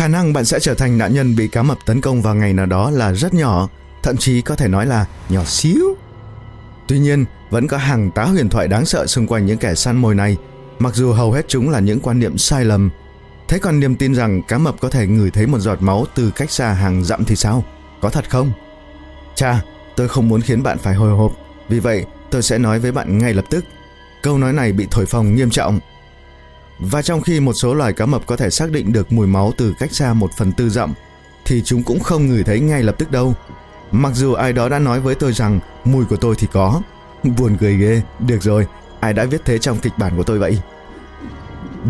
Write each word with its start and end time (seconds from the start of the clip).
Khả 0.00 0.08
năng 0.08 0.32
bạn 0.32 0.44
sẽ 0.44 0.60
trở 0.60 0.74
thành 0.74 0.98
nạn 0.98 1.14
nhân 1.14 1.36
bị 1.36 1.48
cá 1.48 1.62
mập 1.62 1.78
tấn 1.86 2.00
công 2.00 2.22
vào 2.22 2.34
ngày 2.34 2.52
nào 2.52 2.66
đó 2.66 2.90
là 2.90 3.12
rất 3.12 3.34
nhỏ, 3.34 3.68
thậm 4.02 4.16
chí 4.16 4.42
có 4.42 4.56
thể 4.56 4.68
nói 4.68 4.86
là 4.86 5.06
nhỏ 5.28 5.44
xíu. 5.44 5.96
Tuy 6.88 6.98
nhiên, 6.98 7.24
vẫn 7.50 7.66
có 7.66 7.76
hàng 7.76 8.10
tá 8.10 8.24
huyền 8.24 8.48
thoại 8.48 8.68
đáng 8.68 8.86
sợ 8.86 9.06
xung 9.06 9.26
quanh 9.26 9.46
những 9.46 9.58
kẻ 9.58 9.74
săn 9.74 9.96
mồi 9.96 10.14
này, 10.14 10.36
mặc 10.78 10.94
dù 10.94 11.12
hầu 11.12 11.32
hết 11.32 11.48
chúng 11.48 11.70
là 11.70 11.80
những 11.80 12.00
quan 12.00 12.18
niệm 12.18 12.38
sai 12.38 12.64
lầm. 12.64 12.90
Thế 13.48 13.58
còn 13.58 13.80
niềm 13.80 13.96
tin 13.96 14.14
rằng 14.14 14.42
cá 14.42 14.58
mập 14.58 14.80
có 14.80 14.90
thể 14.90 15.06
ngửi 15.06 15.30
thấy 15.30 15.46
một 15.46 15.58
giọt 15.58 15.82
máu 15.82 16.04
từ 16.14 16.30
cách 16.30 16.50
xa 16.50 16.72
hàng 16.72 17.04
dặm 17.04 17.24
thì 17.24 17.36
sao? 17.36 17.64
Có 18.00 18.10
thật 18.10 18.30
không? 18.30 18.52
Cha, 19.34 19.62
tôi 19.96 20.08
không 20.08 20.28
muốn 20.28 20.40
khiến 20.40 20.62
bạn 20.62 20.78
phải 20.78 20.94
hồi 20.94 21.10
hộp, 21.10 21.32
vì 21.68 21.80
vậy 21.80 22.04
tôi 22.30 22.42
sẽ 22.42 22.58
nói 22.58 22.78
với 22.78 22.92
bạn 22.92 23.18
ngay 23.18 23.34
lập 23.34 23.44
tức. 23.50 23.64
Câu 24.22 24.38
nói 24.38 24.52
này 24.52 24.72
bị 24.72 24.86
thổi 24.90 25.06
phồng 25.06 25.34
nghiêm 25.34 25.50
trọng. 25.50 25.80
Và 26.80 27.02
trong 27.02 27.20
khi 27.20 27.40
một 27.40 27.52
số 27.52 27.74
loài 27.74 27.92
cá 27.92 28.06
mập 28.06 28.26
có 28.26 28.36
thể 28.36 28.50
xác 28.50 28.70
định 28.70 28.92
được 28.92 29.12
mùi 29.12 29.26
máu 29.26 29.52
từ 29.56 29.74
cách 29.78 29.92
xa 29.92 30.12
một 30.12 30.30
phần 30.36 30.52
tư 30.52 30.70
dặm, 30.70 30.94
thì 31.44 31.62
chúng 31.64 31.82
cũng 31.82 32.00
không 32.00 32.26
ngửi 32.26 32.42
thấy 32.42 32.60
ngay 32.60 32.82
lập 32.82 32.94
tức 32.98 33.10
đâu. 33.10 33.34
Mặc 33.90 34.12
dù 34.14 34.32
ai 34.32 34.52
đó 34.52 34.68
đã 34.68 34.78
nói 34.78 35.00
với 35.00 35.14
tôi 35.14 35.32
rằng 35.32 35.60
mùi 35.84 36.04
của 36.04 36.16
tôi 36.16 36.34
thì 36.38 36.46
có. 36.52 36.82
Buồn 37.38 37.56
cười 37.60 37.76
ghê, 37.76 38.02
được 38.18 38.42
rồi, 38.42 38.66
ai 39.00 39.12
đã 39.12 39.24
viết 39.24 39.40
thế 39.44 39.58
trong 39.58 39.78
kịch 39.78 39.92
bản 39.98 40.16
của 40.16 40.22
tôi 40.22 40.38
vậy? 40.38 40.58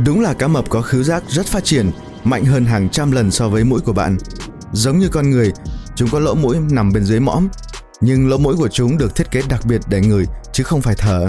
Đúng 0.05 0.21
là 0.21 0.35
cá 0.35 0.49
mập 0.49 0.69
có 0.69 0.83
khứu 0.83 1.03
giác 1.03 1.23
rất 1.29 1.47
phát 1.47 1.65
triển, 1.65 1.91
mạnh 2.25 2.45
hơn 2.45 2.65
hàng 2.65 2.89
trăm 2.89 3.13
lần 3.13 3.31
so 3.31 3.49
với 3.49 3.65
mũi 3.65 3.81
của 3.81 3.93
bạn. 3.93 4.17
Giống 4.73 4.99
như 4.99 5.09
con 5.09 5.31
người, 5.31 5.53
chúng 5.95 6.09
có 6.11 6.19
lỗ 6.19 6.35
mũi 6.35 6.57
nằm 6.71 6.93
bên 6.93 7.05
dưới 7.05 7.21
mõm, 7.21 7.49
nhưng 8.01 8.29
lỗ 8.29 8.39
mũi 8.39 8.57
của 8.57 8.69
chúng 8.69 8.99
được 8.99 9.17
thiết 9.17 9.31
kế 9.31 9.43
đặc 9.49 9.61
biệt 9.65 9.81
để 9.89 10.01
ngửi 10.01 10.27
chứ 10.53 10.65
không 10.65 10.83
phải 10.83 10.95
thở. 10.95 11.27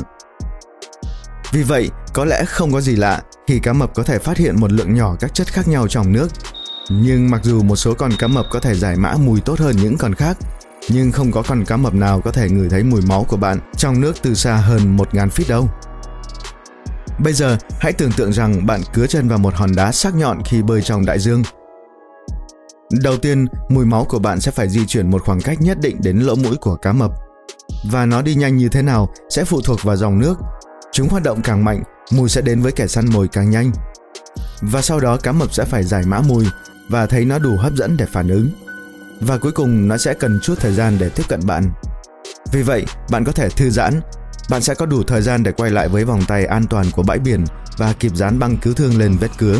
Vì 1.52 1.64
vậy, 1.64 1.90
có 2.14 2.26
lẽ 2.26 2.46
không 2.46 2.74
có 2.74 2.82
gì 2.82 2.96
lạ 2.96 3.22
khi 3.48 3.60
cá 3.60 3.74
mập 3.74 3.96
có 3.96 4.04
thể 4.04 4.20
phát 4.20 4.38
hiện 4.38 4.60
một 4.60 4.72
lượng 4.72 4.94
nhỏ 4.94 5.16
các 5.20 5.34
chất 5.34 5.48
khác 5.48 5.68
nhau 5.68 5.88
trong 5.88 6.14
nước. 6.14 6.28
Nhưng 6.90 7.30
mặc 7.32 7.42
dù 7.44 7.64
một 7.64 7.76
số 7.76 7.94
con 7.94 8.12
cá 8.20 8.28
mập 8.28 8.46
có 8.52 8.60
thể 8.60 8.76
giải 8.76 8.96
mã 8.96 9.14
mùi 9.20 9.42
tốt 9.42 9.60
hơn 9.60 9.76
những 9.76 9.98
con 9.98 10.16
khác, 10.16 10.38
nhưng 10.90 11.12
không 11.12 11.32
có 11.32 11.44
con 11.48 11.66
cá 11.66 11.78
mập 11.78 11.94
nào 11.94 12.22
có 12.22 12.32
thể 12.32 12.50
ngửi 12.50 12.70
thấy 12.70 12.84
mùi 12.84 13.02
máu 13.02 13.24
của 13.24 13.38
bạn 13.38 13.60
trong 13.78 14.02
nước 14.02 14.16
từ 14.22 14.34
xa 14.34 14.56
hơn 14.56 14.98
1.000 14.98 15.30
feet 15.30 15.50
đâu. 15.50 15.70
Bây 17.24 17.34
giờ, 17.34 17.58
hãy 17.80 17.94
tưởng 17.94 18.12
tượng 18.12 18.34
rằng 18.34 18.66
bạn 18.66 18.82
cứa 18.94 19.08
chân 19.08 19.28
vào 19.28 19.38
một 19.38 19.54
hòn 19.56 19.76
đá 19.76 19.92
sắc 19.92 20.16
nhọn 20.16 20.42
khi 20.46 20.62
bơi 20.62 20.82
trong 20.82 21.06
đại 21.06 21.20
dương. 21.20 21.44
Đầu 22.92 23.18
tiên, 23.18 23.46
mùi 23.70 23.86
máu 23.86 24.06
của 24.06 24.20
bạn 24.20 24.42
sẽ 24.42 24.52
phải 24.52 24.70
di 24.70 24.86
chuyển 24.86 25.12
một 25.12 25.24
khoảng 25.24 25.42
cách 25.42 25.62
nhất 25.62 25.78
định 25.82 25.98
đến 26.04 26.20
lỗ 26.20 26.36
mũi 26.36 26.56
của 26.56 26.76
cá 26.76 26.92
mập. 26.92 27.12
Và 27.92 28.06
nó 28.06 28.22
đi 28.22 28.36
nhanh 28.36 28.58
như 28.58 28.70
thế 28.70 28.82
nào 28.82 29.14
sẽ 29.30 29.44
phụ 29.44 29.62
thuộc 29.62 29.84
vào 29.84 29.96
dòng 29.96 30.20
nước. 30.20 30.36
Chúng 30.92 31.10
hoạt 31.10 31.24
động 31.24 31.42
càng 31.44 31.66
mạnh, 31.66 31.84
mùi 32.12 32.30
sẽ 32.30 32.42
đến 32.42 32.62
với 32.62 32.72
kẻ 32.72 32.88
săn 32.88 33.06
mồi 33.14 33.28
càng 33.28 33.50
nhanh. 33.50 33.72
Và 34.62 34.82
sau 34.82 35.00
đó 35.00 35.18
cá 35.18 35.32
mập 35.32 35.54
sẽ 35.54 35.66
phải 35.66 35.84
giải 35.84 36.04
mã 36.06 36.22
mùi 36.22 36.46
và 36.90 37.06
thấy 37.06 37.26
nó 37.26 37.40
đủ 37.40 37.58
hấp 37.58 37.74
dẫn 37.74 37.98
để 37.98 38.06
phản 38.06 38.28
ứng. 38.28 38.50
Và 39.20 39.38
cuối 39.38 39.52
cùng 39.52 39.88
nó 39.88 39.98
sẽ 39.98 40.14
cần 40.14 40.40
chút 40.44 40.56
thời 40.60 40.74
gian 40.74 40.98
để 41.00 41.10
tiếp 41.10 41.24
cận 41.28 41.40
bạn. 41.46 41.72
Vì 42.52 42.62
vậy, 42.62 42.86
bạn 43.10 43.24
có 43.24 43.32
thể 43.32 43.50
thư 43.50 43.70
giãn 43.70 44.02
bạn 44.52 44.62
sẽ 44.62 44.76
có 44.76 44.86
đủ 44.86 45.04
thời 45.04 45.22
gian 45.22 45.44
để 45.44 45.52
quay 45.52 45.72
lại 45.72 45.88
với 45.88 46.06
vòng 46.06 46.22
tay 46.28 46.46
an 46.46 46.68
toàn 46.70 46.86
của 46.92 47.04
bãi 47.04 47.20
biển 47.20 47.46
và 47.78 47.94
kịp 48.00 48.12
dán 48.16 48.40
băng 48.40 48.58
cứu 48.58 48.74
thương 48.74 49.00
lên 49.00 49.18
vết 49.20 49.28
cứa. 49.38 49.60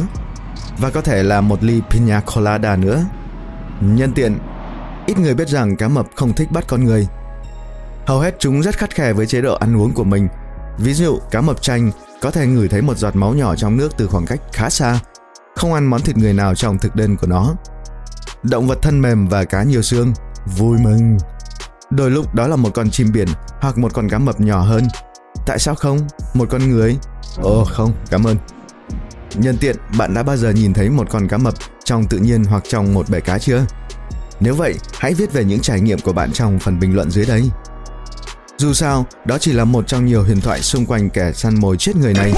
Và 0.80 0.90
có 0.90 1.02
thể 1.02 1.24
là 1.24 1.42
một 1.42 1.64
ly 1.64 1.82
pina 1.90 2.22
colada 2.36 2.76
nữa. 2.76 3.04
Nhân 3.82 4.14
tiện, 4.14 4.38
ít 5.06 5.20
người 5.20 5.34
biết 5.34 5.50
rằng 5.50 5.76
cá 5.78 5.88
mập 5.88 6.06
không 6.16 6.34
thích 6.34 6.52
bắt 6.52 6.64
con 6.68 6.86
người. 6.86 7.08
Hầu 8.06 8.20
hết 8.20 8.36
chúng 8.40 8.64
rất 8.64 8.78
khắt 8.78 8.96
khe 8.96 9.14
với 9.14 9.26
chế 9.26 9.42
độ 9.42 9.56
ăn 9.56 9.78
uống 9.78 9.94
của 9.94 10.04
mình. 10.04 10.28
Ví 10.78 10.94
dụ, 10.94 11.20
cá 11.32 11.42
mập 11.42 11.62
chanh 11.62 11.92
có 12.22 12.32
thể 12.32 12.48
ngửi 12.48 12.68
thấy 12.68 12.82
một 12.82 12.98
giọt 12.98 13.16
máu 13.16 13.34
nhỏ 13.34 13.56
trong 13.56 13.78
nước 13.78 13.98
từ 13.98 14.08
khoảng 14.08 14.26
cách 14.26 14.42
khá 14.54 14.70
xa, 14.70 15.00
không 15.56 15.74
ăn 15.74 15.86
món 15.86 16.02
thịt 16.02 16.18
người 16.18 16.34
nào 16.34 16.56
trong 16.56 16.78
thực 16.78 16.96
đơn 16.96 17.18
của 17.18 17.28
nó. 17.28 17.56
Động 18.44 18.68
vật 18.68 18.80
thân 18.82 19.02
mềm 19.02 19.28
và 19.28 19.44
cá 19.44 19.64
nhiều 19.64 19.82
xương, 19.82 20.14
vui 20.58 20.78
mừng. 20.80 21.18
Đôi 21.90 22.12
lúc 22.12 22.36
đó 22.36 22.48
là 22.48 22.56
một 22.56 22.70
con 22.74 22.92
chim 22.92 23.12
biển 23.14 23.28
hoặc 23.62 23.78
một 23.78 23.94
con 23.94 24.10
cá 24.10 24.18
mập 24.18 24.42
nhỏ 24.42 24.62
hơn. 24.62 24.84
Tại 25.46 25.60
sao 25.60 25.76
không? 25.76 26.00
Một 26.34 26.48
con 26.52 26.70
người? 26.70 26.98
Ồ 27.38 27.66
không, 27.66 27.94
cảm 28.10 28.24
ơn. 28.24 28.38
Nhân 29.36 29.58
tiện, 29.58 29.76
bạn 29.98 30.14
đã 30.14 30.24
bao 30.24 30.38
giờ 30.38 30.50
nhìn 30.52 30.74
thấy 30.74 30.90
một 30.90 31.08
con 31.10 31.28
cá 31.28 31.38
mập 31.38 31.54
trong 31.84 32.06
tự 32.06 32.18
nhiên 32.18 32.44
hoặc 32.44 32.64
trong 32.68 32.94
một 32.94 33.10
bể 33.10 33.20
cá 33.20 33.40
chưa? 33.40 33.66
Nếu 34.40 34.56
vậy, 34.56 34.76
hãy 34.94 35.14
viết 35.14 35.34
về 35.34 35.44
những 35.44 35.60
trải 35.60 35.82
nghiệm 35.82 36.00
của 36.00 36.14
bạn 36.14 36.32
trong 36.32 36.60
phần 36.60 36.80
bình 36.80 36.96
luận 36.96 37.12
dưới 37.12 37.26
đây. 37.26 37.50
Dù 38.62 38.74
sao, 38.74 39.06
đó 39.26 39.38
chỉ 39.38 39.54
là 39.54 39.66
một 39.66 39.88
trong 39.88 40.06
nhiều 40.06 40.24
huyền 40.24 40.42
thoại 40.42 40.62
xung 40.62 40.86
quanh 40.86 41.10
kẻ 41.10 41.32
săn 41.34 41.60
mồi 41.60 41.78
chết 41.78 41.96
người 41.96 42.14
này. 42.14 42.34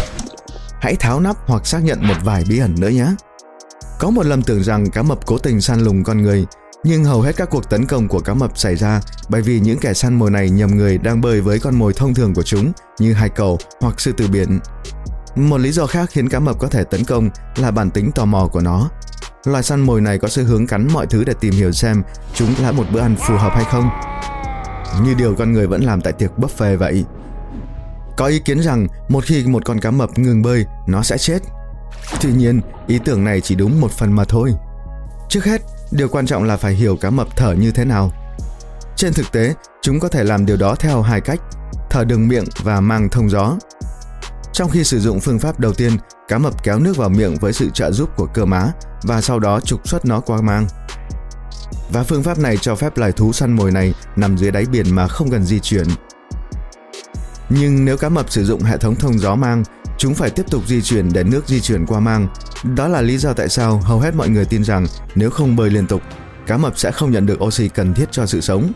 Hãy 0.82 0.96
tháo 0.96 1.20
nắp 1.20 1.36
hoặc 1.48 1.68
xác 1.68 1.84
nhận 1.84 2.08
một 2.08 2.14
vài 2.24 2.44
bí 2.50 2.60
ẩn 2.60 2.76
nữa 2.80 2.90
nhé. 2.90 3.08
Có 4.00 4.10
một 4.10 4.26
lầm 4.26 4.42
tưởng 4.42 4.64
rằng 4.64 4.90
cá 4.90 5.02
mập 5.02 5.26
cố 5.26 5.38
tình 5.38 5.62
săn 5.62 5.80
lùng 5.80 6.04
con 6.04 6.22
người 6.22 6.46
nhưng 6.84 7.04
hầu 7.04 7.22
hết 7.22 7.36
các 7.36 7.50
cuộc 7.50 7.70
tấn 7.70 7.86
công 7.86 8.08
của 8.08 8.20
cá 8.20 8.34
mập 8.34 8.58
xảy 8.58 8.76
ra 8.76 9.02
bởi 9.30 9.42
vì 9.42 9.60
những 9.60 9.80
kẻ 9.80 9.94
săn 9.94 10.14
mồi 10.14 10.32
này 10.32 10.50
nhầm 10.50 10.78
người 10.78 10.98
đang 10.98 11.22
bơi 11.22 11.42
với 11.42 11.60
con 11.60 11.76
mồi 11.76 11.94
thông 11.94 12.14
thường 12.14 12.34
của 12.34 12.44
chúng 12.44 12.72
như 13.00 13.14
hải 13.14 13.30
cầu 13.30 13.58
hoặc 13.82 14.02
sư 14.02 14.12
tử 14.18 14.28
biển. 14.28 14.60
Một 15.36 15.58
lý 15.58 15.72
do 15.72 15.86
khác 15.86 16.10
khiến 16.12 16.30
cá 16.30 16.40
mập 16.40 16.60
có 16.60 16.68
thể 16.68 16.84
tấn 16.84 17.04
công 17.04 17.30
là 17.56 17.72
bản 17.72 17.92
tính 17.92 18.12
tò 18.12 18.26
mò 18.26 18.48
của 18.48 18.62
nó. 18.62 18.90
Loài 19.46 19.64
săn 19.64 19.82
mồi 19.82 20.02
này 20.02 20.20
có 20.20 20.28
xu 20.28 20.44
hướng 20.44 20.68
cắn 20.68 20.88
mọi 20.94 21.08
thứ 21.08 21.24
để 21.24 21.34
tìm 21.40 21.54
hiểu 21.54 21.72
xem 21.72 22.04
chúng 22.34 22.50
là 22.62 22.72
một 22.72 22.86
bữa 22.94 23.00
ăn 23.00 23.16
phù 23.16 23.36
hợp 23.36 23.52
hay 23.56 23.66
không. 23.72 23.90
Như 25.02 25.14
điều 25.14 25.36
con 25.36 25.54
người 25.54 25.68
vẫn 25.68 25.84
làm 25.84 26.02
tại 26.02 26.14
tiệc 26.14 26.32
buffet 26.38 26.78
vậy. 26.78 27.06
Có 28.18 28.26
ý 28.26 28.40
kiến 28.40 28.62
rằng 28.62 28.88
một 29.10 29.24
khi 29.26 29.48
một 29.48 29.66
con 29.66 29.80
cá 29.80 29.92
mập 29.92 30.20
ngừng 30.20 30.42
bơi, 30.42 30.66
nó 30.88 31.04
sẽ 31.04 31.18
chết. 31.18 31.40
Tuy 32.22 32.34
nhiên, 32.34 32.62
ý 32.88 33.00
tưởng 33.06 33.24
này 33.24 33.42
chỉ 33.42 33.56
đúng 33.56 33.82
một 33.82 33.92
phần 33.92 34.12
mà 34.12 34.24
thôi. 34.26 34.54
Trước 35.30 35.46
hết, 35.46 35.62
Điều 35.94 36.08
quan 36.10 36.26
trọng 36.26 36.44
là 36.44 36.58
phải 36.58 36.74
hiểu 36.74 36.96
cá 36.96 37.10
mập 37.10 37.28
thở 37.36 37.54
như 37.54 37.72
thế 37.72 37.86
nào. 37.86 38.12
Trên 38.96 39.14
thực 39.14 39.32
tế, 39.32 39.54
chúng 39.82 40.00
có 40.00 40.08
thể 40.08 40.24
làm 40.24 40.46
điều 40.46 40.58
đó 40.58 40.76
theo 40.76 41.02
hai 41.02 41.22
cách, 41.22 41.40
thở 41.90 42.04
đường 42.04 42.28
miệng 42.28 42.46
và 42.64 42.82
mang 42.82 43.10
thông 43.10 43.30
gió. 43.30 43.58
Trong 44.54 44.70
khi 44.70 44.84
sử 44.84 45.00
dụng 45.00 45.20
phương 45.20 45.40
pháp 45.40 45.60
đầu 45.60 45.74
tiên, 45.74 45.98
cá 46.28 46.38
mập 46.38 46.64
kéo 46.64 46.80
nước 46.80 46.98
vào 46.98 47.10
miệng 47.10 47.36
với 47.36 47.54
sự 47.54 47.70
trợ 47.74 47.92
giúp 47.92 48.10
của 48.16 48.28
cơ 48.34 48.46
má 48.46 48.72
và 49.04 49.22
sau 49.22 49.40
đó 49.40 49.60
trục 49.60 49.88
xuất 49.88 50.06
nó 50.06 50.20
qua 50.20 50.42
mang. 50.42 50.68
Và 51.94 52.04
phương 52.04 52.24
pháp 52.24 52.40
này 52.40 52.58
cho 52.58 52.76
phép 52.76 52.98
loài 52.98 53.12
thú 53.12 53.34
săn 53.34 53.52
mồi 53.52 53.72
này 53.72 53.94
nằm 54.16 54.38
dưới 54.38 54.52
đáy 54.52 54.66
biển 54.72 54.96
mà 54.96 55.08
không 55.08 55.32
cần 55.32 55.44
di 55.44 55.60
chuyển. 55.60 55.88
Nhưng 57.50 57.86
nếu 57.86 57.98
cá 57.98 58.10
mập 58.10 58.32
sử 58.32 58.46
dụng 58.46 58.62
hệ 58.62 58.78
thống 58.78 58.96
thông 58.96 59.20
gió 59.20 59.36
mang, 59.36 59.64
chúng 59.98 60.14
phải 60.14 60.30
tiếp 60.30 60.46
tục 60.50 60.64
di 60.68 60.82
chuyển 60.82 61.14
để 61.14 61.24
nước 61.24 61.48
di 61.48 61.60
chuyển 61.60 61.86
qua 61.86 62.00
mang 62.00 62.28
đó 62.64 62.88
là 62.88 63.02
lý 63.02 63.18
do 63.18 63.34
tại 63.34 63.50
sao 63.50 63.78
hầu 63.78 64.00
hết 64.00 64.16
mọi 64.16 64.30
người 64.30 64.46
tin 64.46 64.64
rằng 64.64 64.86
nếu 65.16 65.30
không 65.30 65.56
bơi 65.56 65.70
liên 65.70 65.88
tục, 65.88 66.02
cá 66.48 66.58
mập 66.58 66.78
sẽ 66.78 66.92
không 66.92 67.12
nhận 67.12 67.26
được 67.26 67.44
oxy 67.44 67.68
cần 67.68 67.94
thiết 67.94 68.12
cho 68.12 68.26
sự 68.26 68.42
sống. 68.42 68.72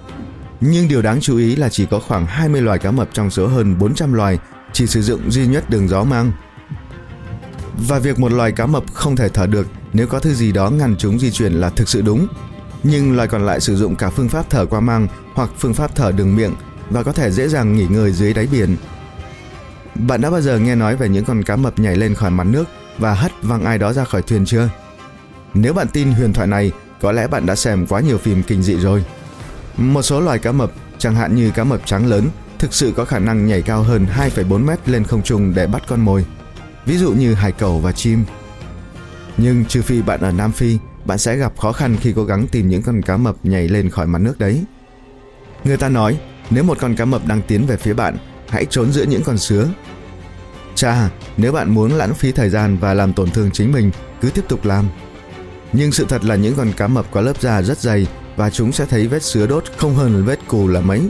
Nhưng 0.62 0.88
điều 0.88 1.02
đáng 1.02 1.22
chú 1.22 1.38
ý 1.38 1.56
là 1.56 1.70
chỉ 1.70 1.86
có 1.86 2.00
khoảng 2.00 2.26
20 2.26 2.62
loài 2.62 2.80
cá 2.80 2.92
mập 2.92 3.10
trong 3.14 3.30
số 3.30 3.48
hơn 3.48 3.80
400 3.80 4.14
loài 4.14 4.40
chỉ 4.74 4.88
sử 4.88 5.02
dụng 5.02 5.32
duy 5.32 5.48
nhất 5.48 5.70
đường 5.70 5.88
gió 5.88 6.04
mang. 6.04 6.32
Và 7.88 8.00
việc 8.00 8.20
một 8.20 8.32
loài 8.32 8.52
cá 8.52 8.66
mập 8.66 8.84
không 8.94 9.16
thể 9.16 9.30
thở 9.30 9.48
được 9.48 9.68
nếu 9.94 10.08
có 10.08 10.20
thứ 10.20 10.34
gì 10.34 10.52
đó 10.52 10.70
ngăn 10.70 10.96
chúng 10.98 11.20
di 11.20 11.32
chuyển 11.32 11.54
là 11.54 11.70
thực 11.70 11.90
sự 11.90 12.02
đúng. 12.02 12.28
Nhưng 12.90 13.16
loài 13.16 13.28
còn 13.28 13.46
lại 13.46 13.62
sử 13.62 13.76
dụng 13.76 13.96
cả 13.96 14.10
phương 14.10 14.30
pháp 14.30 14.50
thở 14.50 14.66
qua 14.66 14.80
mang 14.80 15.08
hoặc 15.34 15.50
phương 15.58 15.74
pháp 15.74 15.96
thở 15.96 16.12
đường 16.12 16.36
miệng 16.36 16.56
và 16.90 17.04
có 17.04 17.12
thể 17.12 17.32
dễ 17.32 17.48
dàng 17.48 17.76
nghỉ 17.76 17.86
ngơi 17.90 18.12
dưới 18.12 18.34
đáy 18.34 18.48
biển. 18.52 18.76
Bạn 19.96 20.22
đã 20.22 20.30
bao 20.30 20.42
giờ 20.42 20.60
nghe 20.60 20.76
nói 20.76 20.96
về 20.96 21.10
những 21.10 21.26
con 21.26 21.44
cá 21.44 21.56
mập 21.56 21.80
nhảy 21.80 21.96
lên 21.96 22.14
khỏi 22.14 22.32
mặt 22.32 22.44
nước 22.44 22.66
và 22.98 23.14
hất 23.14 23.32
văng 23.42 23.64
ai 23.64 23.78
đó 23.78 23.94
ra 23.94 24.04
khỏi 24.04 24.22
thuyền 24.22 24.46
chưa? 24.46 24.70
Nếu 25.54 25.74
bạn 25.74 25.88
tin 25.88 26.12
huyền 26.12 26.34
thoại 26.34 26.48
này, 26.48 26.72
có 27.02 27.12
lẽ 27.12 27.28
bạn 27.28 27.46
đã 27.46 27.56
xem 27.56 27.88
quá 27.88 28.00
nhiều 28.00 28.18
phim 28.18 28.44
kinh 28.44 28.64
dị 28.64 28.76
rồi. 28.76 29.06
Một 29.78 30.02
số 30.02 30.22
loài 30.22 30.40
cá 30.40 30.52
mập, 30.52 30.72
chẳng 30.98 31.16
hạn 31.16 31.36
như 31.36 31.52
cá 31.52 31.64
mập 31.64 31.86
trắng 31.86 32.06
lớn, 32.06 32.30
thực 32.60 32.74
sự 32.74 32.94
có 32.96 33.06
khả 33.06 33.20
năng 33.20 33.46
nhảy 33.46 33.62
cao 33.62 33.84
hơn 33.84 34.06
2,4 34.18 34.66
mét 34.66 34.90
lên 34.90 35.04
không 35.04 35.24
trung 35.24 35.54
để 35.56 35.68
bắt 35.68 35.84
con 35.88 36.02
mồi. 36.02 36.26
Ví 36.86 36.98
dụ 36.98 37.12
như 37.12 37.34
hải 37.34 37.52
cẩu 37.52 37.80
và 37.80 37.92
chim. 37.92 38.26
Nhưng 39.38 39.66
trừ 39.66 39.82
phi 39.82 40.02
bạn 40.02 40.22
ở 40.22 40.32
Nam 40.32 40.52
Phi, 40.52 40.78
bạn 41.08 41.18
sẽ 41.18 41.36
gặp 41.36 41.58
khó 41.58 41.72
khăn 41.72 41.98
khi 42.02 42.14
cố 42.16 42.24
gắng 42.24 42.48
tìm 42.48 42.70
những 42.70 42.82
con 42.82 43.02
cá 43.02 43.18
mập 43.18 43.36
nhảy 43.44 43.68
lên 43.68 43.90
khỏi 43.90 44.08
mặt 44.08 44.20
nước 44.20 44.40
đấy. 44.40 44.64
Người 45.64 45.78
ta 45.78 45.90
nói, 45.90 46.20
nếu 46.50 46.64
một 46.64 46.78
con 46.82 46.96
cá 46.96 47.06
mập 47.06 47.26
đang 47.26 47.42
tiến 47.42 47.66
về 47.66 47.78
phía 47.78 47.94
bạn, 47.94 48.18
hãy 48.50 48.66
trốn 48.66 48.92
giữa 48.92 49.04
những 49.04 49.24
con 49.24 49.38
sứa 49.38 49.68
Cha, 50.76 51.10
nếu 51.38 51.52
bạn 51.52 51.70
muốn 51.70 51.92
lãng 51.92 52.14
phí 52.14 52.32
thời 52.32 52.50
gian 52.50 52.78
và 52.78 52.94
làm 52.94 53.14
tổn 53.14 53.32
thương 53.32 53.52
chính 53.52 53.72
mình, 53.72 53.92
cứ 54.22 54.30
tiếp 54.30 54.46
tục 54.48 54.66
làm. 54.66 54.88
Nhưng 55.74 55.92
sự 55.92 56.06
thật 56.10 56.26
là 56.26 56.36
những 56.36 56.56
con 56.56 56.72
cá 56.78 56.88
mập 56.88 57.12
có 57.12 57.22
lớp 57.22 57.42
da 57.42 57.62
rất 57.62 57.78
dày 57.78 58.08
và 58.36 58.50
chúng 58.50 58.72
sẽ 58.72 58.86
thấy 58.86 59.08
vết 59.08 59.24
sứa 59.24 59.48
đốt 59.48 59.64
không 59.78 59.96
hơn 59.96 60.26
vết 60.26 60.40
cù 60.48 60.68
là 60.68 60.82
mấy. 60.82 61.02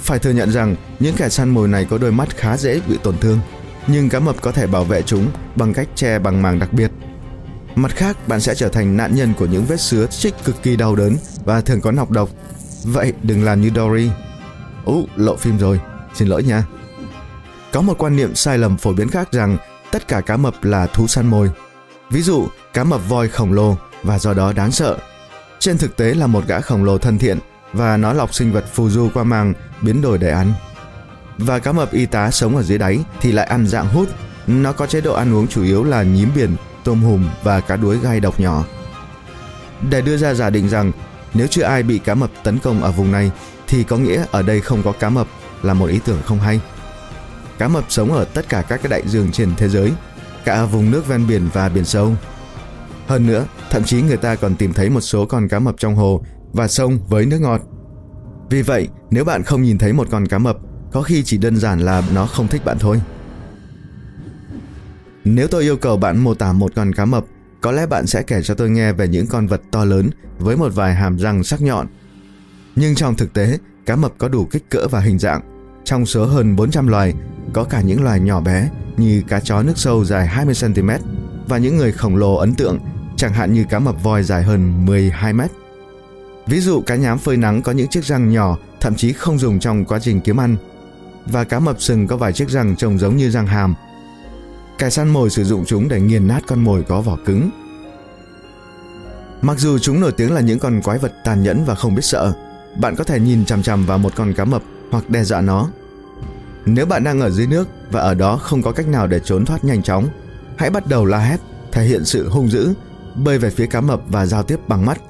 Phải 0.00 0.18
thừa 0.18 0.30
nhận 0.30 0.52
rằng 0.52 0.76
những 1.00 1.14
kẻ 1.16 1.28
săn 1.28 1.48
mồi 1.48 1.68
này 1.68 1.86
có 1.90 1.98
đôi 1.98 2.12
mắt 2.12 2.36
khá 2.36 2.56
dễ 2.56 2.80
bị 2.88 2.98
tổn 3.02 3.18
thương, 3.18 3.38
nhưng 3.86 4.08
cá 4.08 4.20
mập 4.20 4.42
có 4.42 4.52
thể 4.52 4.66
bảo 4.66 4.84
vệ 4.84 5.02
chúng 5.02 5.26
bằng 5.56 5.72
cách 5.72 5.88
che 5.94 6.18
bằng 6.18 6.42
màng 6.42 6.58
đặc 6.58 6.72
biệt. 6.72 6.90
Mặt 7.76 7.96
khác, 7.96 8.28
bạn 8.28 8.40
sẽ 8.40 8.54
trở 8.54 8.68
thành 8.68 8.96
nạn 8.96 9.14
nhân 9.14 9.34
của 9.34 9.46
những 9.46 9.64
vết 9.64 9.80
sứa 9.80 10.06
chích 10.06 10.34
cực 10.44 10.62
kỳ 10.62 10.76
đau 10.76 10.96
đớn 10.96 11.16
và 11.44 11.60
thường 11.60 11.80
có 11.80 11.92
nọc 11.92 12.10
độc. 12.10 12.28
Vậy 12.84 13.12
đừng 13.22 13.44
làm 13.44 13.60
như 13.60 13.70
Dory. 13.76 14.10
Ú, 14.84 15.06
lộ 15.16 15.36
phim 15.36 15.58
rồi, 15.58 15.80
xin 16.14 16.28
lỗi 16.28 16.42
nha. 16.42 16.64
Có 17.72 17.80
một 17.80 17.94
quan 17.98 18.16
niệm 18.16 18.34
sai 18.34 18.58
lầm 18.58 18.76
phổ 18.76 18.92
biến 18.92 19.08
khác 19.08 19.32
rằng 19.32 19.58
tất 19.90 20.08
cả 20.08 20.20
cá 20.20 20.36
mập 20.36 20.64
là 20.64 20.86
thú 20.86 21.06
săn 21.06 21.26
mồi. 21.26 21.50
Ví 22.10 22.22
dụ, 22.22 22.48
cá 22.72 22.84
mập 22.84 23.08
voi 23.08 23.28
khổng 23.28 23.52
lồ 23.52 23.76
và 24.02 24.18
do 24.18 24.34
đó 24.34 24.52
đáng 24.52 24.72
sợ. 24.72 24.98
Trên 25.58 25.78
thực 25.78 25.96
tế 25.96 26.14
là 26.14 26.26
một 26.26 26.46
gã 26.46 26.60
khổng 26.60 26.84
lồ 26.84 26.98
thân 26.98 27.18
thiện 27.18 27.38
và 27.72 27.96
nó 27.96 28.12
lọc 28.12 28.34
sinh 28.34 28.52
vật 28.52 28.64
phù 28.72 28.90
du 28.90 29.08
qua 29.14 29.24
màng 29.24 29.54
biến 29.82 30.02
đổi 30.02 30.18
để 30.18 30.30
ăn. 30.30 30.52
Và 31.38 31.58
cá 31.58 31.72
mập 31.72 31.92
y 31.92 32.06
tá 32.06 32.30
sống 32.30 32.56
ở 32.56 32.62
dưới 32.62 32.78
đáy 32.78 32.98
thì 33.20 33.32
lại 33.32 33.46
ăn 33.46 33.66
dạng 33.66 33.88
hút. 33.88 34.08
Nó 34.46 34.72
có 34.72 34.86
chế 34.86 35.00
độ 35.00 35.14
ăn 35.14 35.34
uống 35.34 35.48
chủ 35.48 35.62
yếu 35.62 35.84
là 35.84 36.02
nhím 36.02 36.28
biển, 36.34 36.56
tôm 36.86 37.02
hùm 37.02 37.28
và 37.42 37.60
cá 37.60 37.76
đuối 37.76 37.98
gai 38.02 38.20
độc 38.20 38.40
nhỏ. 38.40 38.64
Để 39.90 40.00
đưa 40.00 40.16
ra 40.16 40.34
giả 40.34 40.50
định 40.50 40.68
rằng 40.68 40.92
nếu 41.34 41.46
chưa 41.46 41.62
ai 41.62 41.82
bị 41.82 41.98
cá 41.98 42.14
mập 42.14 42.30
tấn 42.44 42.58
công 42.58 42.82
ở 42.82 42.92
vùng 42.92 43.12
này 43.12 43.30
thì 43.68 43.84
có 43.84 43.96
nghĩa 43.96 44.24
ở 44.30 44.42
đây 44.42 44.60
không 44.60 44.82
có 44.82 44.92
cá 44.92 45.08
mập 45.08 45.26
là 45.62 45.74
một 45.74 45.86
ý 45.86 46.00
tưởng 46.04 46.22
không 46.24 46.40
hay. 46.40 46.60
Cá 47.58 47.68
mập 47.68 47.84
sống 47.88 48.12
ở 48.12 48.24
tất 48.24 48.48
cả 48.48 48.62
các 48.62 48.80
cái 48.82 48.90
đại 48.90 49.02
dương 49.06 49.32
trên 49.32 49.54
thế 49.56 49.68
giới, 49.68 49.92
cả 50.44 50.64
vùng 50.64 50.90
nước 50.90 51.08
ven 51.08 51.26
biển 51.26 51.48
và 51.52 51.68
biển 51.68 51.84
sâu. 51.84 52.14
Hơn 53.06 53.26
nữa, 53.26 53.44
thậm 53.70 53.84
chí 53.84 54.02
người 54.02 54.16
ta 54.16 54.34
còn 54.34 54.56
tìm 54.56 54.72
thấy 54.72 54.90
một 54.90 55.00
số 55.00 55.26
con 55.26 55.48
cá 55.48 55.58
mập 55.58 55.74
trong 55.78 55.96
hồ 55.96 56.24
và 56.52 56.68
sông 56.68 56.98
với 57.08 57.26
nước 57.26 57.38
ngọt. 57.40 57.60
Vì 58.50 58.62
vậy, 58.62 58.88
nếu 59.10 59.24
bạn 59.24 59.42
không 59.42 59.62
nhìn 59.62 59.78
thấy 59.78 59.92
một 59.92 60.08
con 60.10 60.26
cá 60.26 60.38
mập, 60.38 60.56
có 60.92 61.02
khi 61.02 61.22
chỉ 61.22 61.38
đơn 61.38 61.56
giản 61.56 61.80
là 61.80 62.02
nó 62.14 62.26
không 62.26 62.48
thích 62.48 62.64
bạn 62.64 62.78
thôi. 62.80 63.00
Nếu 65.28 65.48
tôi 65.48 65.62
yêu 65.62 65.76
cầu 65.76 65.96
bạn 65.96 66.18
mô 66.18 66.34
tả 66.34 66.52
một 66.52 66.72
con 66.76 66.92
cá 66.92 67.04
mập, 67.04 67.24
có 67.60 67.72
lẽ 67.72 67.86
bạn 67.86 68.06
sẽ 68.06 68.22
kể 68.22 68.42
cho 68.42 68.54
tôi 68.54 68.70
nghe 68.70 68.92
về 68.92 69.08
những 69.08 69.26
con 69.26 69.46
vật 69.46 69.60
to 69.70 69.84
lớn 69.84 70.10
với 70.38 70.56
một 70.56 70.74
vài 70.74 70.94
hàm 70.94 71.18
răng 71.18 71.44
sắc 71.44 71.62
nhọn. 71.62 71.86
Nhưng 72.76 72.94
trong 72.94 73.16
thực 73.16 73.32
tế, 73.32 73.58
cá 73.86 73.96
mập 73.96 74.12
có 74.18 74.28
đủ 74.28 74.44
kích 74.44 74.70
cỡ 74.70 74.86
và 74.90 75.00
hình 75.00 75.18
dạng. 75.18 75.40
Trong 75.84 76.06
số 76.06 76.24
hơn 76.24 76.56
400 76.56 76.88
loài, 76.88 77.14
có 77.52 77.64
cả 77.64 77.80
những 77.80 78.04
loài 78.04 78.20
nhỏ 78.20 78.40
bé 78.40 78.70
như 78.96 79.22
cá 79.28 79.40
chó 79.40 79.62
nước 79.62 79.72
sâu 79.78 80.04
dài 80.04 80.28
20cm 80.28 80.98
và 81.48 81.58
những 81.58 81.76
người 81.76 81.92
khổng 81.92 82.16
lồ 82.16 82.34
ấn 82.34 82.54
tượng, 82.54 82.78
chẳng 83.16 83.32
hạn 83.32 83.52
như 83.52 83.64
cá 83.70 83.78
mập 83.78 84.02
voi 84.02 84.22
dài 84.22 84.42
hơn 84.42 84.86
12 84.86 85.32
mét. 85.32 85.50
Ví 86.46 86.60
dụ 86.60 86.80
cá 86.80 86.96
nhám 86.96 87.18
phơi 87.18 87.36
nắng 87.36 87.62
có 87.62 87.72
những 87.72 87.88
chiếc 87.88 88.04
răng 88.04 88.30
nhỏ, 88.30 88.58
thậm 88.80 88.94
chí 88.94 89.12
không 89.12 89.38
dùng 89.38 89.58
trong 89.58 89.84
quá 89.84 89.98
trình 89.98 90.20
kiếm 90.20 90.40
ăn. 90.40 90.56
Và 91.26 91.44
cá 91.44 91.58
mập 91.58 91.80
sừng 91.80 92.06
có 92.06 92.16
vài 92.16 92.32
chiếc 92.32 92.48
răng 92.48 92.76
trông 92.76 92.98
giống 92.98 93.16
như 93.16 93.30
răng 93.30 93.46
hàm. 93.46 93.74
Kẻ 94.78 94.90
săn 94.90 95.08
mồi 95.08 95.30
sử 95.30 95.44
dụng 95.44 95.64
chúng 95.66 95.88
để 95.88 96.00
nghiền 96.00 96.26
nát 96.26 96.40
con 96.46 96.64
mồi 96.64 96.82
có 96.82 97.00
vỏ 97.00 97.16
cứng. 97.24 97.50
Mặc 99.42 99.58
dù 99.58 99.78
chúng 99.78 100.00
nổi 100.00 100.12
tiếng 100.12 100.34
là 100.34 100.40
những 100.40 100.58
con 100.58 100.80
quái 100.82 100.98
vật 100.98 101.12
tàn 101.24 101.42
nhẫn 101.42 101.64
và 101.64 101.74
không 101.74 101.94
biết 101.94 102.04
sợ, 102.04 102.32
bạn 102.80 102.96
có 102.96 103.04
thể 103.04 103.20
nhìn 103.20 103.44
chằm 103.44 103.62
chằm 103.62 103.86
vào 103.86 103.98
một 103.98 104.12
con 104.16 104.34
cá 104.34 104.44
mập 104.44 104.62
hoặc 104.90 105.10
đe 105.10 105.24
dọa 105.24 105.40
nó. 105.40 105.68
Nếu 106.66 106.86
bạn 106.86 107.04
đang 107.04 107.20
ở 107.20 107.30
dưới 107.30 107.46
nước 107.46 107.68
và 107.90 108.00
ở 108.00 108.14
đó 108.14 108.36
không 108.36 108.62
có 108.62 108.72
cách 108.72 108.88
nào 108.88 109.06
để 109.06 109.20
trốn 109.20 109.44
thoát 109.44 109.64
nhanh 109.64 109.82
chóng, 109.82 110.08
hãy 110.56 110.70
bắt 110.70 110.86
đầu 110.86 111.04
la 111.04 111.18
hét, 111.18 111.40
thể 111.72 111.84
hiện 111.84 112.04
sự 112.04 112.28
hung 112.28 112.50
dữ, 112.50 112.74
bơi 113.14 113.38
về 113.38 113.50
phía 113.50 113.66
cá 113.66 113.80
mập 113.80 114.00
và 114.08 114.26
giao 114.26 114.42
tiếp 114.42 114.60
bằng 114.68 114.86
mắt. 114.86 115.00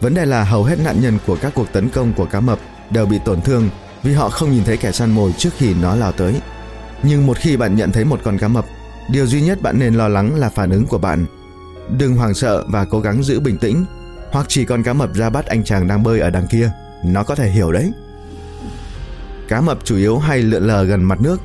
Vấn 0.00 0.14
đề 0.14 0.26
là 0.26 0.44
hầu 0.44 0.64
hết 0.64 0.78
nạn 0.78 1.00
nhân 1.00 1.18
của 1.26 1.36
các 1.40 1.52
cuộc 1.54 1.72
tấn 1.72 1.88
công 1.88 2.12
của 2.12 2.26
cá 2.26 2.40
mập 2.40 2.58
đều 2.90 3.06
bị 3.06 3.18
tổn 3.24 3.40
thương 3.40 3.70
vì 4.02 4.12
họ 4.12 4.28
không 4.28 4.52
nhìn 4.52 4.64
thấy 4.64 4.76
kẻ 4.76 4.92
săn 4.92 5.10
mồi 5.10 5.34
trước 5.38 5.50
khi 5.56 5.74
nó 5.74 5.94
lao 5.94 6.12
tới. 6.12 6.40
Nhưng 7.06 7.26
một 7.26 7.38
khi 7.38 7.56
bạn 7.56 7.76
nhận 7.76 7.92
thấy 7.92 8.04
một 8.04 8.20
con 8.24 8.38
cá 8.38 8.48
mập, 8.48 8.66
điều 9.10 9.26
duy 9.26 9.42
nhất 9.42 9.62
bạn 9.62 9.78
nên 9.78 9.94
lo 9.94 10.08
lắng 10.08 10.34
là 10.34 10.48
phản 10.48 10.70
ứng 10.70 10.86
của 10.86 10.98
bạn. 10.98 11.26
Đừng 11.98 12.16
hoảng 12.16 12.34
sợ 12.34 12.64
và 12.68 12.84
cố 12.84 13.00
gắng 13.00 13.22
giữ 13.22 13.40
bình 13.40 13.58
tĩnh, 13.58 13.84
hoặc 14.30 14.46
chỉ 14.48 14.64
con 14.64 14.82
cá 14.82 14.92
mập 14.92 15.14
ra 15.14 15.30
bắt 15.30 15.46
anh 15.46 15.64
chàng 15.64 15.88
đang 15.88 16.02
bơi 16.02 16.20
ở 16.20 16.30
đằng 16.30 16.46
kia, 16.46 16.70
nó 17.04 17.22
có 17.22 17.34
thể 17.34 17.50
hiểu 17.50 17.72
đấy. 17.72 17.92
Cá 19.48 19.60
mập 19.60 19.78
chủ 19.84 19.96
yếu 19.96 20.18
hay 20.18 20.38
lượn 20.38 20.62
lờ 20.62 20.82
gần 20.82 21.04
mặt 21.04 21.20
nước. 21.20 21.40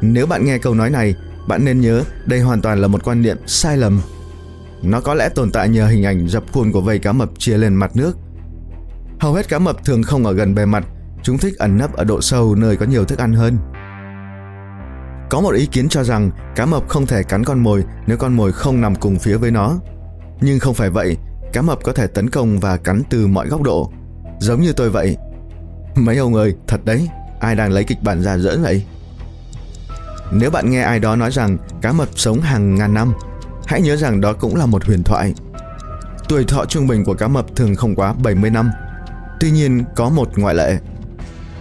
Nếu 0.00 0.26
bạn 0.26 0.44
nghe 0.44 0.58
câu 0.58 0.74
nói 0.74 0.90
này, 0.90 1.14
bạn 1.48 1.64
nên 1.64 1.80
nhớ 1.80 2.02
đây 2.26 2.40
hoàn 2.40 2.60
toàn 2.60 2.80
là 2.80 2.88
một 2.88 3.04
quan 3.04 3.22
niệm 3.22 3.36
sai 3.46 3.76
lầm 3.76 4.00
nó 4.82 5.00
có 5.00 5.14
lẽ 5.14 5.28
tồn 5.28 5.50
tại 5.50 5.68
nhờ 5.68 5.86
hình 5.86 6.04
ảnh 6.04 6.28
dập 6.28 6.44
khuôn 6.52 6.72
của 6.72 6.80
vây 6.80 6.98
cá 6.98 7.12
mập 7.12 7.30
chia 7.38 7.58
lên 7.58 7.74
mặt 7.74 7.96
nước. 7.96 8.16
Hầu 9.20 9.34
hết 9.34 9.48
cá 9.48 9.58
mập 9.58 9.84
thường 9.84 10.02
không 10.02 10.26
ở 10.26 10.32
gần 10.32 10.54
bề 10.54 10.66
mặt, 10.66 10.84
chúng 11.22 11.38
thích 11.38 11.58
ẩn 11.58 11.78
nấp 11.78 11.92
ở 11.92 12.04
độ 12.04 12.20
sâu 12.20 12.54
nơi 12.54 12.76
có 12.76 12.86
nhiều 12.86 13.04
thức 13.04 13.18
ăn 13.18 13.32
hơn. 13.32 13.58
Có 15.30 15.40
một 15.40 15.54
ý 15.54 15.66
kiến 15.66 15.88
cho 15.88 16.04
rằng 16.04 16.30
cá 16.56 16.66
mập 16.66 16.88
không 16.88 17.06
thể 17.06 17.22
cắn 17.22 17.44
con 17.44 17.58
mồi 17.58 17.84
nếu 18.06 18.16
con 18.16 18.36
mồi 18.36 18.52
không 18.52 18.80
nằm 18.80 18.94
cùng 18.94 19.18
phía 19.18 19.36
với 19.36 19.50
nó. 19.50 19.74
Nhưng 20.40 20.58
không 20.58 20.74
phải 20.74 20.90
vậy, 20.90 21.16
cá 21.52 21.62
mập 21.62 21.78
có 21.82 21.92
thể 21.92 22.06
tấn 22.06 22.30
công 22.30 22.60
và 22.60 22.76
cắn 22.76 23.02
từ 23.10 23.26
mọi 23.26 23.48
góc 23.48 23.62
độ. 23.62 23.92
Giống 24.40 24.60
như 24.60 24.72
tôi 24.72 24.90
vậy. 24.90 25.16
Mấy 25.96 26.16
ông 26.16 26.34
ơi, 26.34 26.54
thật 26.66 26.84
đấy, 26.84 27.08
ai 27.40 27.54
đang 27.54 27.72
lấy 27.72 27.84
kịch 27.84 28.02
bản 28.02 28.22
ra 28.22 28.38
dỡ 28.38 28.58
vậy? 28.62 28.84
Nếu 30.32 30.50
bạn 30.50 30.70
nghe 30.70 30.82
ai 30.82 30.98
đó 30.98 31.16
nói 31.16 31.30
rằng 31.30 31.58
cá 31.82 31.92
mập 31.92 32.08
sống 32.14 32.40
hàng 32.40 32.74
ngàn 32.74 32.94
năm 32.94 33.12
Hãy 33.70 33.82
nhớ 33.82 33.96
rằng 33.96 34.20
đó 34.20 34.32
cũng 34.32 34.56
là 34.56 34.66
một 34.66 34.84
huyền 34.84 35.02
thoại. 35.02 35.34
Tuổi 36.28 36.44
thọ 36.44 36.64
trung 36.64 36.86
bình 36.86 37.04
của 37.04 37.14
cá 37.14 37.28
mập 37.28 37.56
thường 37.56 37.74
không 37.74 37.94
quá 37.94 38.12
70 38.12 38.50
năm. 38.50 38.70
Tuy 39.40 39.50
nhiên, 39.50 39.84
có 39.96 40.08
một 40.08 40.38
ngoại 40.38 40.54
lệ. 40.54 40.78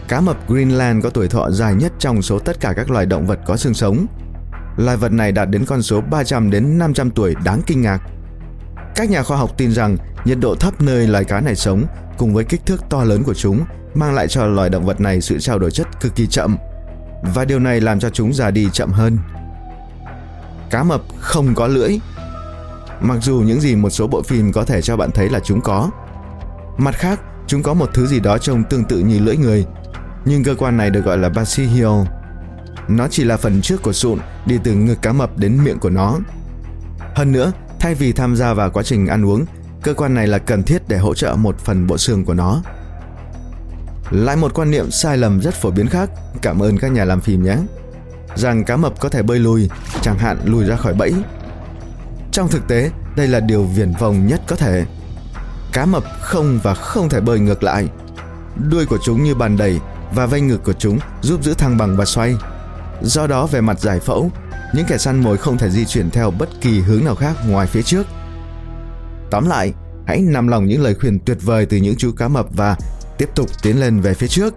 Cá 0.10 0.22
mập 0.22 0.50
Greenland 0.50 1.04
có 1.04 1.10
tuổi 1.10 1.28
thọ 1.28 1.50
dài 1.50 1.74
nhất 1.74 1.92
trong 2.00 2.22
số 2.22 2.40
tất 2.40 2.60
cả 2.60 2.74
các 2.76 2.92
loài 2.92 3.06
động 3.06 3.28
vật 3.28 3.40
có 3.46 3.58
xương 3.58 3.74
sống. 3.74 4.06
Loài 4.78 4.98
vật 4.98 5.12
này 5.12 5.32
đạt 5.32 5.50
đến 5.50 5.66
con 5.66 5.82
số 5.82 6.02
300 6.02 6.52
đến 6.52 6.78
500 6.78 7.12
tuổi 7.12 7.36
đáng 7.46 7.62
kinh 7.66 7.82
ngạc. 7.82 8.00
Các 8.96 9.10
nhà 9.10 9.24
khoa 9.24 9.38
học 9.38 9.52
tin 9.58 9.72
rằng 9.72 9.98
nhiệt 10.26 10.38
độ 10.42 10.56
thấp 10.56 10.82
nơi 10.82 11.08
loài 11.08 11.24
cá 11.24 11.42
này 11.42 11.56
sống 11.56 11.86
cùng 12.18 12.34
với 12.34 12.44
kích 12.44 12.66
thước 12.66 12.82
to 12.90 13.04
lớn 13.04 13.24
của 13.24 13.34
chúng 13.34 13.66
mang 13.94 14.14
lại 14.14 14.28
cho 14.28 14.46
loài 14.46 14.70
động 14.70 14.86
vật 14.86 15.02
này 15.02 15.22
sự 15.22 15.40
trao 15.40 15.60
đổi 15.60 15.72
chất 15.72 15.88
cực 16.02 16.16
kỳ 16.16 16.28
chậm 16.28 16.58
và 17.36 17.46
điều 17.46 17.60
này 17.60 17.82
làm 17.82 18.00
cho 18.00 18.10
chúng 18.10 18.34
già 18.34 18.52
đi 18.52 18.70
chậm 18.74 18.92
hơn 18.92 19.18
cá 20.70 20.84
mập 20.84 21.02
không 21.20 21.56
có 21.56 21.68
lưỡi. 21.68 22.00
Mặc 23.02 23.18
dù 23.22 23.44
những 23.46 23.62
gì 23.62 23.76
một 23.76 23.90
số 23.90 24.08
bộ 24.08 24.22
phim 24.22 24.52
có 24.52 24.66
thể 24.66 24.82
cho 24.82 24.98
bạn 24.98 25.12
thấy 25.12 25.30
là 25.30 25.40
chúng 25.40 25.62
có. 25.62 25.90
Mặt 26.78 26.96
khác, 26.96 27.20
chúng 27.48 27.64
có 27.64 27.74
một 27.74 27.90
thứ 27.94 28.08
gì 28.08 28.20
đó 28.20 28.38
trông 28.38 28.64
tương 28.64 28.84
tự 28.84 29.00
như 29.00 29.20
lưỡi 29.20 29.38
người, 29.38 29.66
nhưng 30.26 30.44
cơ 30.44 30.56
quan 30.56 30.78
này 30.78 30.90
được 30.90 31.06
gọi 31.06 31.18
là 31.18 31.30
basihial. 31.30 32.02
Nó 32.88 33.08
chỉ 33.08 33.24
là 33.24 33.38
phần 33.38 33.62
trước 33.62 33.82
của 33.82 33.94
sụn 33.94 34.20
đi 34.46 34.60
từ 34.64 34.74
ngực 34.74 35.02
cá 35.02 35.14
mập 35.14 35.38
đến 35.38 35.64
miệng 35.64 35.80
của 35.80 35.90
nó. 35.90 36.18
Hơn 37.16 37.32
nữa, 37.32 37.52
thay 37.80 37.96
vì 37.96 38.12
tham 38.12 38.36
gia 38.36 38.54
vào 38.54 38.70
quá 38.70 38.84
trình 38.84 39.08
ăn 39.08 39.26
uống, 39.26 39.46
cơ 39.84 39.94
quan 39.94 40.14
này 40.14 40.28
là 40.28 40.38
cần 40.38 40.64
thiết 40.64 40.82
để 40.88 40.98
hỗ 40.98 41.14
trợ 41.14 41.36
một 41.36 41.60
phần 41.60 41.88
bộ 41.88 41.98
xương 41.98 42.26
của 42.26 42.34
nó. 42.34 42.62
Lại 44.12 44.36
một 44.36 44.54
quan 44.54 44.72
niệm 44.72 44.92
sai 44.92 45.18
lầm 45.18 45.42
rất 45.42 45.54
phổ 45.54 45.72
biến 45.72 45.88
khác, 45.88 46.10
cảm 46.42 46.60
ơn 46.60 46.78
các 46.78 46.92
nhà 46.92 47.06
làm 47.06 47.22
phim 47.22 47.44
nhé 47.44 47.58
rằng 48.36 48.64
cá 48.64 48.78
mập 48.78 49.00
có 49.00 49.10
thể 49.10 49.22
bơi 49.24 49.40
lùi, 49.40 49.70
chẳng 50.02 50.18
hạn 50.18 50.38
lùi 50.44 50.66
ra 50.66 50.76
khỏi 50.76 50.94
bẫy. 50.94 51.14
Trong 52.32 52.48
thực 52.48 52.68
tế, 52.68 52.92
đây 53.16 53.28
là 53.28 53.40
điều 53.40 53.64
viển 53.64 53.92
vông 54.00 54.28
nhất 54.28 54.42
có 54.48 54.56
thể. 54.56 54.86
Cá 55.74 55.86
mập 55.86 56.04
không 56.22 56.60
và 56.64 56.74
không 56.74 57.10
thể 57.10 57.22
bơi 57.22 57.40
ngược 57.40 57.64
lại. 57.64 57.88
Đuôi 58.68 58.86
của 58.86 58.98
chúng 59.04 59.24
như 59.24 59.36
bàn 59.36 59.58
đẩy 59.58 59.80
và 60.16 60.26
vây 60.26 60.42
ngực 60.42 60.64
của 60.64 60.74
chúng 60.74 61.00
giúp 61.22 61.44
giữ 61.44 61.54
thăng 61.54 61.78
bằng 61.78 61.98
và 61.98 62.06
xoay. 62.06 62.36
Do 63.02 63.28
đó 63.28 63.46
về 63.46 63.62
mặt 63.62 63.80
giải 63.80 64.00
phẫu, 64.00 64.32
những 64.76 64.86
kẻ 64.90 64.98
săn 64.98 65.24
mồi 65.24 65.38
không 65.38 65.58
thể 65.58 65.70
di 65.70 65.86
chuyển 65.86 66.10
theo 66.10 66.32
bất 66.32 66.50
kỳ 66.62 66.80
hướng 66.80 67.06
nào 67.06 67.16
khác 67.16 67.36
ngoài 67.48 67.68
phía 67.68 67.82
trước. 67.82 68.08
Tóm 69.32 69.50
lại, 69.50 69.74
hãy 70.08 70.22
nằm 70.22 70.48
lòng 70.48 70.66
những 70.66 70.82
lời 70.82 70.96
khuyên 70.96 71.20
tuyệt 71.20 71.38
vời 71.42 71.66
từ 71.66 71.78
những 71.78 71.96
chú 71.98 72.12
cá 72.12 72.28
mập 72.28 72.46
và 72.56 72.76
tiếp 73.18 73.30
tục 73.36 73.50
tiến 73.62 73.80
lên 73.80 74.00
về 74.02 74.14
phía 74.14 74.28
trước. 74.28 74.54